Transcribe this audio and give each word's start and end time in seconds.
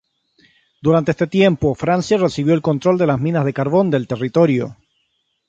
Durante 0.85 1.11
este 1.11 1.27
tiempo, 1.27 1.75
Francia 1.75 2.17
recibió 2.17 2.55
el 2.55 2.63
control 2.63 2.97
de 2.97 3.05
las 3.05 3.19
minas 3.19 3.45
de 3.45 3.53
carbón 3.53 3.91
del 3.91 4.07
territorio. 4.07 4.75